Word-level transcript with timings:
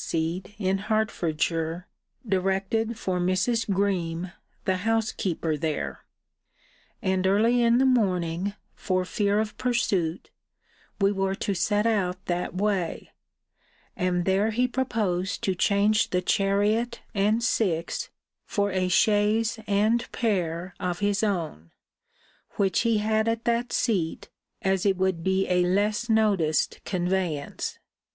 's 0.00 0.02
seat 0.02 0.54
in 0.56 0.78
Hertfordshire, 0.78 1.86
directed 2.26 2.98
for 2.98 3.20
Mrs. 3.20 3.68
Greme, 3.70 4.32
the 4.64 4.78
housekeeper 4.78 5.58
there. 5.58 6.06
And 7.02 7.26
early 7.26 7.62
in 7.62 7.76
the 7.76 7.84
morning, 7.84 8.54
for 8.74 9.04
fear 9.04 9.38
of 9.38 9.58
pursuit, 9.58 10.30
we 11.02 11.12
were 11.12 11.34
to 11.44 11.52
set 11.52 11.84
out 11.86 12.16
that 12.24 12.54
way: 12.54 13.10
and 13.94 14.24
there 14.24 14.52
he 14.52 14.66
proposed 14.66 15.42
to 15.42 15.54
change 15.54 16.08
the 16.08 16.22
chariot 16.22 17.02
and 17.12 17.44
six 17.44 18.08
for 18.46 18.70
a 18.72 18.88
chaise 18.88 19.58
and 19.66 20.10
pair 20.12 20.72
of 20.80 21.00
his 21.00 21.22
own, 21.22 21.72
which 22.52 22.80
he 22.88 22.96
had 23.04 23.28
at 23.28 23.44
that 23.44 23.70
seat, 23.70 24.30
as 24.62 24.86
it 24.86 24.96
would 24.96 25.22
be 25.22 25.46
a 25.46 25.66
less 25.66 26.08
noticed 26.08 26.80
conveyance. 26.86 27.78